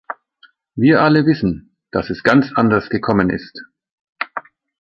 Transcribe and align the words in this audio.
Wir 0.73 1.01
alle 1.03 1.27
wissen, 1.27 1.77
dass 1.91 2.09
es 2.09 2.23
ganz 2.23 2.51
anders 2.55 2.89
gekommen 2.89 3.29
ist. 3.29 3.61